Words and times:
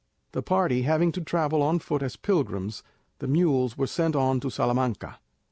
The 0.31 0.41
party 0.41 0.81
having 0.81 1.11
to 1.11 1.21
travel 1.21 1.61
on 1.61 1.77
foot 1.77 2.01
as 2.01 2.15
pilgrims, 2.15 2.81
the 3.19 3.27
mules 3.27 3.77
were 3.77 3.85
sent 3.85 4.15
on 4.15 4.39
to 4.39 4.49
Salamanca. 4.49 5.19